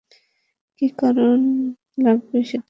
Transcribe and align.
কীরকম 0.81 1.41
লাগবে 2.03 2.39
সেটা? 2.43 2.59